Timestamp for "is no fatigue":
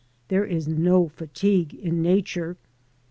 0.45-1.75